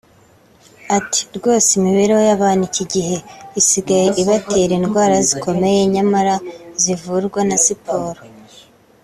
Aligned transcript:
Ati 0.97 1.21
“Rwose 1.37 1.69
imibereho 1.77 2.21
y’abantu 2.29 2.63
iki 2.69 2.83
gihe 2.93 3.15
isigaye 3.61 4.07
ibatera 4.21 4.73
indwara 4.79 5.15
zikomeye 5.29 5.79
nyamara 5.93 6.35
zivurwa 6.81 7.39
na 7.49 7.57
siporo 7.65 8.21